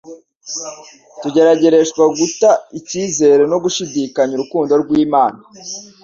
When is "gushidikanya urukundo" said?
3.63-4.73